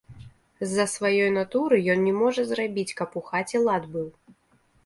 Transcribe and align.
З-за 0.67 0.85
сваёй 0.93 1.29
натуры 1.35 1.79
ён 1.95 1.99
не 2.07 2.13
можа 2.21 2.47
зрабіць, 2.53 2.95
каб 3.03 3.09
у 3.23 3.27
хаце 3.29 3.57
лад 3.67 3.83
быў. 3.99 4.07